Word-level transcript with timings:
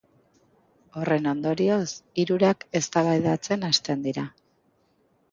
Horren 0.99 1.25
ondorioz 1.31 1.91
hirurak 2.23 2.65
eztabaidatzen 2.79 3.67
hasten 3.69 4.01
dira. 4.07 4.25